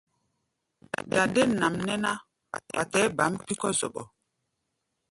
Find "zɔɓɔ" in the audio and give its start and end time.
3.79-4.03